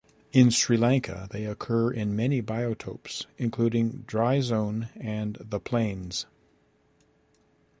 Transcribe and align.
In 0.31 0.49
Sri 0.49 0.77
Lanka, 0.77 1.27
they 1.29 1.45
occur 1.45 1.91
in 1.91 2.15
many 2.15 2.41
biotopes 2.41 3.27
including 3.37 4.03
dry 4.07 4.39
zone 4.41 4.89
and 4.95 5.35
the 5.39 5.59
plains. 5.59 6.25